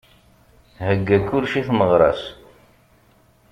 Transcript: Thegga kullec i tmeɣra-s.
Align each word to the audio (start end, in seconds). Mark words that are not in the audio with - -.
Thegga 0.77 1.17
kullec 1.27 1.53
i 1.59 1.61
tmeɣra-s. 1.67 2.21